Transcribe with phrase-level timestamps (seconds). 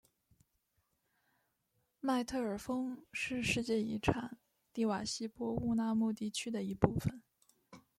[1.99, 4.39] 麦特尔峰是世界遗产
[4.73, 7.21] 蒂瓦希波乌纳穆地区的一部分。